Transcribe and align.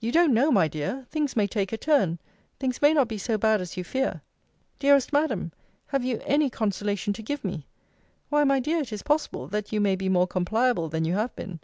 You 0.00 0.10
don't 0.10 0.34
know, 0.34 0.50
my 0.50 0.66
dear! 0.66 1.06
Things 1.08 1.36
may 1.36 1.46
take 1.46 1.72
a 1.72 1.76
turn 1.76 2.18
things 2.58 2.82
may 2.82 2.92
not 2.92 3.06
be 3.06 3.16
so 3.16 3.38
bad 3.38 3.60
as 3.60 3.76
you 3.76 3.84
fear 3.84 4.22
Dearest 4.80 5.12
Madam, 5.12 5.52
have 5.86 6.02
you 6.04 6.20
any 6.24 6.50
consolation 6.50 7.12
to 7.12 7.22
give 7.22 7.44
me? 7.44 7.64
Why, 8.28 8.42
my 8.42 8.58
dear, 8.58 8.80
it 8.80 8.92
is 8.92 9.04
possible, 9.04 9.46
that 9.46 9.70
you 9.70 9.80
may 9.80 9.94
be 9.94 10.08
more 10.08 10.26
compliable 10.26 10.88
than 10.88 11.04
you 11.04 11.14
have 11.14 11.32
been. 11.36 11.60